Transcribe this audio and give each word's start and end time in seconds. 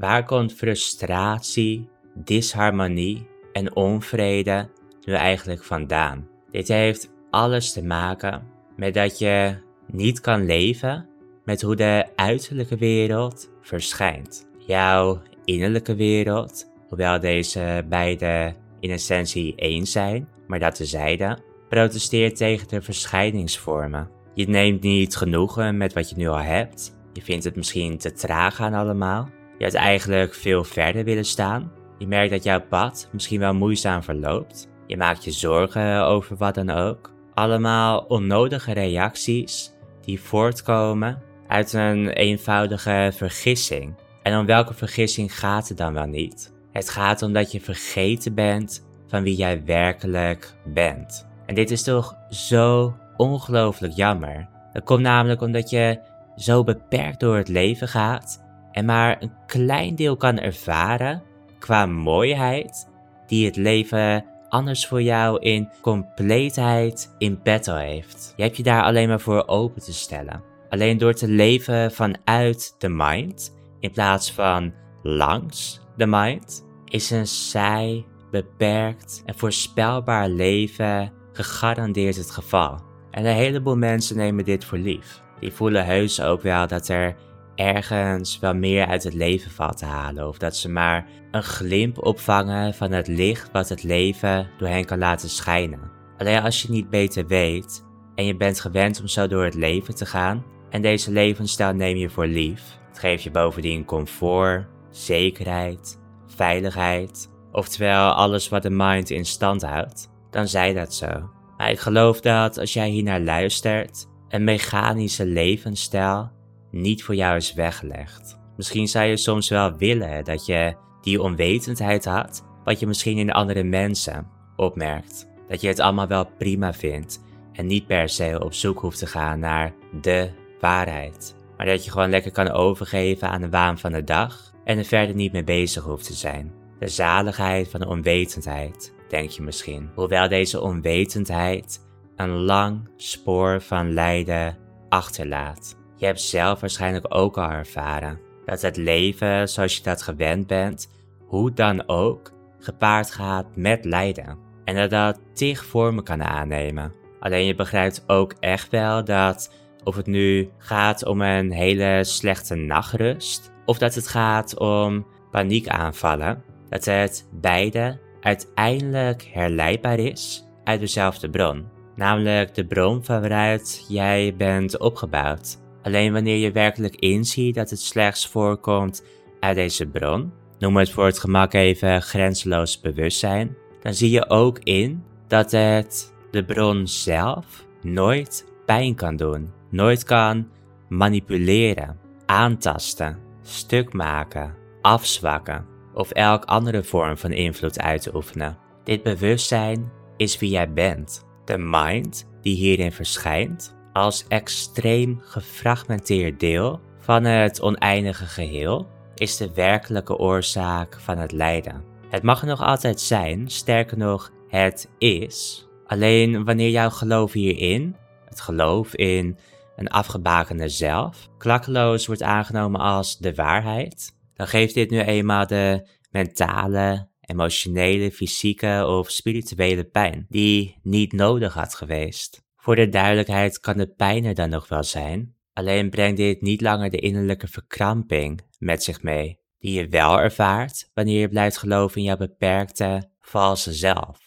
waar 0.00 0.24
komt 0.24 0.52
frustratie, 0.52 1.88
disharmonie 2.14 3.26
en 3.52 3.76
onvrede 3.76 4.68
nu 5.04 5.12
eigenlijk 5.12 5.64
vandaan? 5.64 6.28
Dit 6.50 6.68
heeft 6.68 7.12
alles 7.30 7.72
te 7.72 7.84
maken 7.84 8.42
met 8.76 8.94
dat 8.94 9.18
je 9.18 9.56
niet 9.86 10.20
kan 10.20 10.44
leven 10.44 11.08
met 11.44 11.62
hoe 11.62 11.76
de 11.76 12.06
uiterlijke 12.16 12.76
wereld 12.76 13.50
verschijnt. 13.60 14.48
Jouw 14.66 15.22
innerlijke 15.44 15.94
wereld, 15.94 16.70
hoewel 16.88 17.20
deze 17.20 17.84
beide 17.88 18.54
in 18.80 18.90
essentie 18.90 19.54
één 19.56 19.86
zijn, 19.86 20.28
maar 20.46 20.58
dat 20.58 20.74
tezijde, 20.74 21.38
protesteert 21.68 22.36
tegen 22.36 22.68
de 22.68 22.82
verschijningsvormen. 22.82 24.10
Je 24.34 24.48
neemt 24.48 24.82
niet 24.82 25.16
genoegen 25.16 25.76
met 25.76 25.92
wat 25.92 26.10
je 26.10 26.16
nu 26.16 26.28
al 26.28 26.42
hebt. 26.42 26.98
Je 27.12 27.22
vindt 27.22 27.44
het 27.44 27.56
misschien 27.56 27.98
te 27.98 28.12
traag 28.12 28.54
gaan 28.54 28.74
allemaal. 28.74 29.28
Je 29.60 29.66
had 29.66 29.74
eigenlijk 29.74 30.34
veel 30.34 30.64
verder 30.64 31.04
willen 31.04 31.24
staan. 31.24 31.72
Je 31.98 32.06
merkt 32.06 32.30
dat 32.30 32.44
jouw 32.44 32.60
pad 32.60 33.08
misschien 33.12 33.40
wel 33.40 33.54
moeizaam 33.54 34.02
verloopt. 34.02 34.68
Je 34.86 34.96
maakt 34.96 35.24
je 35.24 35.30
zorgen 35.30 36.04
over 36.04 36.36
wat 36.36 36.54
dan 36.54 36.70
ook. 36.70 37.12
Allemaal 37.34 37.98
onnodige 37.98 38.72
reacties 38.72 39.72
die 40.00 40.20
voortkomen 40.20 41.22
uit 41.46 41.72
een 41.72 42.08
eenvoudige 42.08 43.10
vergissing. 43.14 43.94
En 44.22 44.38
om 44.38 44.46
welke 44.46 44.74
vergissing 44.74 45.38
gaat 45.38 45.68
het 45.68 45.78
dan 45.78 45.94
wel 45.94 46.06
niet? 46.06 46.52
Het 46.72 46.90
gaat 46.90 47.22
om 47.22 47.32
dat 47.32 47.52
je 47.52 47.60
vergeten 47.60 48.34
bent 48.34 48.86
van 49.06 49.22
wie 49.22 49.36
jij 49.36 49.64
werkelijk 49.64 50.54
bent. 50.64 51.28
En 51.46 51.54
dit 51.54 51.70
is 51.70 51.82
toch 51.82 52.14
zo 52.30 52.96
ongelooflijk 53.16 53.92
jammer. 53.92 54.48
Dat 54.72 54.84
komt 54.84 55.02
namelijk 55.02 55.40
omdat 55.40 55.70
je 55.70 56.00
zo 56.36 56.64
beperkt 56.64 57.20
door 57.20 57.36
het 57.36 57.48
leven 57.48 57.88
gaat 57.88 58.48
en 58.72 58.84
maar 58.84 59.22
een 59.22 59.32
klein 59.46 59.94
deel 59.94 60.16
kan 60.16 60.38
ervaren 60.38 61.22
qua 61.58 61.86
mooiheid 61.86 62.88
die 63.26 63.46
het 63.46 63.56
leven 63.56 64.24
anders 64.48 64.86
voor 64.86 65.02
jou 65.02 65.38
in 65.40 65.68
compleetheid 65.80 67.14
in 67.18 67.42
petto 67.42 67.74
heeft. 67.74 68.32
Je 68.36 68.42
hebt 68.42 68.56
je 68.56 68.62
daar 68.62 68.82
alleen 68.82 69.08
maar 69.08 69.20
voor 69.20 69.46
open 69.46 69.82
te 69.82 69.92
stellen. 69.92 70.42
Alleen 70.68 70.98
door 70.98 71.14
te 71.14 71.28
leven 71.28 71.92
vanuit 71.92 72.74
de 72.78 72.88
mind 72.88 73.56
in 73.80 73.90
plaats 73.90 74.32
van 74.32 74.72
langs 75.02 75.80
de 75.96 76.06
mind 76.06 76.66
is 76.84 77.10
een 77.10 77.26
saai, 77.26 78.04
beperkt 78.30 79.22
en 79.24 79.34
voorspelbaar 79.34 80.28
leven 80.28 81.12
gegarandeerd 81.32 82.16
het 82.16 82.30
geval. 82.30 82.80
En 83.10 83.24
een 83.26 83.34
heleboel 83.34 83.76
mensen 83.76 84.16
nemen 84.16 84.44
dit 84.44 84.64
voor 84.64 84.78
lief. 84.78 85.22
Die 85.40 85.52
voelen 85.52 85.84
heus 85.84 86.20
ook 86.20 86.42
wel 86.42 86.66
dat 86.66 86.88
er 86.88 87.16
ergens 87.54 88.38
wel 88.38 88.54
meer 88.54 88.86
uit 88.86 89.04
het 89.04 89.14
leven 89.14 89.50
valt 89.50 89.78
te 89.78 89.84
halen. 89.84 90.28
Of 90.28 90.38
dat 90.38 90.56
ze 90.56 90.68
maar 90.68 91.06
een 91.30 91.42
glimp 91.42 92.04
opvangen 92.04 92.74
van 92.74 92.92
het 92.92 93.06
licht 93.08 93.50
wat 93.52 93.68
het 93.68 93.82
leven 93.82 94.48
door 94.58 94.68
hen 94.68 94.84
kan 94.84 94.98
laten 94.98 95.28
schijnen. 95.28 95.90
Alleen 96.18 96.42
als 96.42 96.62
je 96.62 96.70
niet 96.70 96.90
beter 96.90 97.26
weet 97.26 97.84
en 98.14 98.24
je 98.24 98.36
bent 98.36 98.60
gewend 98.60 99.00
om 99.00 99.06
zo 99.06 99.26
door 99.26 99.44
het 99.44 99.54
leven 99.54 99.94
te 99.94 100.06
gaan 100.06 100.44
en 100.70 100.82
deze 100.82 101.10
levensstijl 101.10 101.74
neem 101.74 101.96
je 101.96 102.10
voor 102.10 102.26
lief. 102.26 102.62
Het 102.88 102.98
geeft 102.98 103.22
je 103.22 103.30
bovendien 103.30 103.84
comfort, 103.84 104.66
zekerheid, 104.90 105.98
veiligheid, 106.26 107.30
oftewel 107.52 108.10
alles 108.10 108.48
wat 108.48 108.62
de 108.62 108.70
mind 108.70 109.10
in 109.10 109.24
stand 109.24 109.62
houdt, 109.62 110.08
dan 110.30 110.48
zij 110.48 110.72
dat 110.72 110.94
zo. 110.94 111.30
Maar 111.56 111.70
ik 111.70 111.78
geloof 111.78 112.20
dat 112.20 112.58
als 112.58 112.72
jij 112.72 112.88
hier 112.88 113.02
naar 113.02 113.20
luistert, 113.20 114.06
een 114.28 114.44
mechanische 114.44 115.26
levensstijl 115.26 116.30
niet 116.70 117.04
voor 117.04 117.14
jou 117.14 117.36
is 117.36 117.52
weggelegd. 117.52 118.38
Misschien 118.56 118.88
zou 118.88 119.06
je 119.06 119.16
soms 119.16 119.48
wel 119.48 119.76
willen 119.76 120.24
dat 120.24 120.46
je 120.46 120.74
die 121.00 121.22
onwetendheid 121.22 122.04
had, 122.04 122.44
wat 122.64 122.80
je 122.80 122.86
misschien 122.86 123.18
in 123.18 123.32
andere 123.32 123.62
mensen 123.62 124.26
opmerkt. 124.56 125.28
Dat 125.48 125.60
je 125.60 125.68
het 125.68 125.80
allemaal 125.80 126.06
wel 126.06 126.30
prima 126.38 126.72
vindt 126.72 127.22
en 127.52 127.66
niet 127.66 127.86
per 127.86 128.08
se 128.08 128.40
op 128.44 128.52
zoek 128.52 128.80
hoeft 128.80 128.98
te 128.98 129.06
gaan 129.06 129.38
naar 129.38 129.74
de 130.00 130.30
waarheid. 130.60 131.36
Maar 131.56 131.66
dat 131.66 131.84
je 131.84 131.90
gewoon 131.90 132.10
lekker 132.10 132.32
kan 132.32 132.50
overgeven 132.50 133.30
aan 133.30 133.40
de 133.40 133.48
waan 133.48 133.78
van 133.78 133.92
de 133.92 134.04
dag 134.04 134.52
en 134.64 134.78
er 134.78 134.84
verder 134.84 135.14
niet 135.14 135.32
mee 135.32 135.44
bezig 135.44 135.84
hoeft 135.84 136.06
te 136.06 136.14
zijn. 136.14 136.52
De 136.78 136.88
zaligheid 136.88 137.68
van 137.68 137.80
de 137.80 137.88
onwetendheid, 137.88 138.94
denk 139.08 139.30
je 139.30 139.42
misschien. 139.42 139.90
Hoewel 139.94 140.28
deze 140.28 140.60
onwetendheid 140.60 141.80
een 142.16 142.30
lang 142.30 142.88
spoor 142.96 143.62
van 143.62 143.92
lijden 143.92 144.58
achterlaat. 144.88 145.79
Je 146.00 146.06
hebt 146.06 146.20
zelf 146.20 146.60
waarschijnlijk 146.60 147.06
ook 147.08 147.38
al 147.38 147.50
ervaren 147.50 148.20
dat 148.44 148.62
het 148.62 148.76
leven 148.76 149.48
zoals 149.48 149.76
je 149.76 149.82
dat 149.82 150.02
gewend 150.02 150.46
bent, 150.46 150.90
hoe 151.26 151.52
dan 151.52 151.88
ook, 151.88 152.32
gepaard 152.58 153.10
gaat 153.10 153.46
met 153.56 153.84
lijden. 153.84 154.38
En 154.64 154.76
dat 154.76 154.90
dat 154.90 155.20
tig 155.34 155.64
vormen 155.64 156.04
kan 156.04 156.22
aannemen. 156.22 156.92
Alleen 157.18 157.46
je 157.46 157.54
begrijpt 157.54 158.04
ook 158.06 158.34
echt 158.38 158.70
wel 158.70 159.04
dat 159.04 159.54
of 159.84 159.96
het 159.96 160.06
nu 160.06 160.50
gaat 160.58 161.04
om 161.04 161.20
een 161.20 161.52
hele 161.52 162.04
slechte 162.04 162.54
nachtrust, 162.54 163.52
of 163.64 163.78
dat 163.78 163.94
het 163.94 164.08
gaat 164.08 164.58
om 164.58 165.06
paniekaanvallen, 165.30 166.42
dat 166.68 166.84
het 166.84 167.28
beide 167.32 167.98
uiteindelijk 168.20 169.28
herleidbaar 169.32 169.98
is 169.98 170.44
uit 170.64 170.80
dezelfde 170.80 171.30
bron. 171.30 171.68
Namelijk 171.96 172.54
de 172.54 172.66
bron 172.66 173.04
van 173.04 173.20
waaruit 173.20 173.84
jij 173.88 174.34
bent 174.36 174.78
opgebouwd. 174.78 175.58
Alleen 175.82 176.12
wanneer 176.12 176.36
je 176.36 176.52
werkelijk 176.52 176.96
inziet 176.96 177.54
dat 177.54 177.70
het 177.70 177.80
slechts 177.80 178.26
voorkomt 178.26 179.04
uit 179.40 179.56
deze 179.56 179.86
bron, 179.86 180.32
noem 180.58 180.76
het 180.76 180.90
voor 180.90 181.04
het 181.04 181.18
gemak 181.18 181.52
even 181.52 182.02
grenzeloos 182.02 182.80
bewustzijn, 182.80 183.56
dan 183.82 183.94
zie 183.94 184.10
je 184.10 184.28
ook 184.28 184.58
in 184.58 185.04
dat 185.28 185.50
het 185.50 186.12
de 186.30 186.44
bron 186.44 186.86
zelf 186.86 187.66
nooit 187.82 188.44
pijn 188.66 188.94
kan 188.94 189.16
doen, 189.16 189.52
nooit 189.70 190.04
kan 190.04 190.48
manipuleren, 190.88 191.98
aantasten, 192.26 193.18
stuk 193.42 193.92
maken, 193.92 194.54
afzwakken 194.80 195.66
of 195.94 196.10
elk 196.10 196.44
andere 196.44 196.82
vorm 196.82 197.16
van 197.16 197.32
invloed 197.32 197.80
uit 197.80 198.14
oefenen. 198.14 198.58
Dit 198.84 199.02
bewustzijn 199.02 199.90
is 200.16 200.38
wie 200.38 200.50
jij 200.50 200.72
bent. 200.72 201.24
De 201.44 201.58
mind 201.58 202.26
die 202.42 202.56
hierin 202.56 202.92
verschijnt 202.92 203.76
als 203.92 204.24
extreem 204.28 205.20
gefragmenteerd 205.22 206.40
deel 206.40 206.80
van 206.98 207.24
het 207.24 207.60
oneindige 207.60 208.24
geheel 208.24 208.88
is 209.14 209.36
de 209.36 209.54
werkelijke 209.54 210.16
oorzaak 210.16 211.00
van 211.00 211.18
het 211.18 211.32
lijden. 211.32 211.84
Het 212.08 212.22
mag 212.22 212.42
nog 212.42 212.60
altijd 212.60 213.00
zijn, 213.00 213.50
sterker 213.50 213.98
nog, 213.98 214.32
het 214.48 214.88
is. 214.98 215.66
Alleen 215.86 216.44
wanneer 216.44 216.70
jouw 216.70 216.90
geloof 216.90 217.32
hierin, 217.32 217.96
het 218.24 218.40
geloof 218.40 218.94
in 218.94 219.38
een 219.76 219.88
afgebakende 219.88 220.68
zelf, 220.68 221.28
klakkeloos 221.38 222.06
wordt 222.06 222.22
aangenomen 222.22 222.80
als 222.80 223.18
de 223.18 223.34
waarheid, 223.34 224.16
dan 224.34 224.46
geeft 224.46 224.74
dit 224.74 224.90
nu 224.90 225.00
eenmaal 225.00 225.46
de 225.46 225.88
mentale, 226.10 227.08
emotionele, 227.20 228.10
fysieke 228.10 228.84
of 228.86 229.10
spirituele 229.10 229.84
pijn 229.84 230.26
die 230.28 230.78
niet 230.82 231.12
nodig 231.12 231.54
had 231.54 231.74
geweest. 231.74 232.48
Voor 232.60 232.76
de 232.76 232.88
duidelijkheid 232.88 233.60
kan 233.60 233.76
de 233.76 233.86
pijn 233.86 234.24
er 234.24 234.34
dan 234.34 234.48
nog 234.48 234.68
wel 234.68 234.82
zijn, 234.82 235.34
alleen 235.52 235.90
brengt 235.90 236.16
dit 236.16 236.40
niet 236.40 236.60
langer 236.60 236.90
de 236.90 236.98
innerlijke 236.98 237.48
verkramping 237.48 238.40
met 238.58 238.82
zich 238.82 239.02
mee, 239.02 239.38
die 239.58 239.72
je 239.72 239.88
wel 239.88 240.20
ervaart 240.20 240.90
wanneer 240.94 241.20
je 241.20 241.28
blijft 241.28 241.58
geloven 241.58 241.96
in 241.96 242.06
jouw 242.06 242.16
beperkte, 242.16 243.10
valse 243.20 243.72
zelf. 243.72 244.18